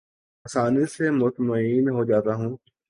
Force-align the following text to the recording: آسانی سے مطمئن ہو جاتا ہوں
آسانی 0.45 0.85
سے 0.93 1.05
مطمئن 1.21 1.85
ہو 1.95 2.01
جاتا 2.09 2.33
ہوں 2.35 2.53